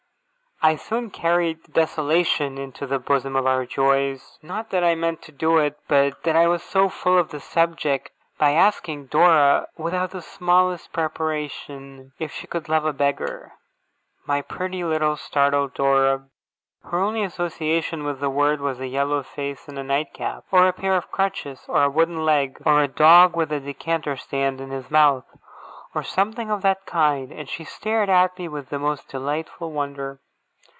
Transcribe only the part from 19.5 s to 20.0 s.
and a